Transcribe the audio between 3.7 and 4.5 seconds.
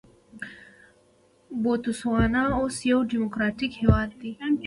هېواد دی.